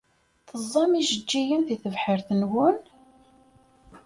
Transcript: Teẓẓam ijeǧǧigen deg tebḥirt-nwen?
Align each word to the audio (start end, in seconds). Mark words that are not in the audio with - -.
Teẓẓam 0.47 0.91
ijeǧǧigen 0.99 1.61
deg 1.67 1.79
tebḥirt-nwen? 1.83 2.77